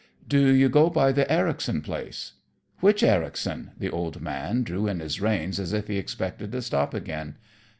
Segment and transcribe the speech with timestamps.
[0.27, 2.33] "Do you go by the Ericson place?"
[2.79, 6.95] "Which Ericson?" The old man drew in his reins as if he expected to stop
[6.95, 7.35] again.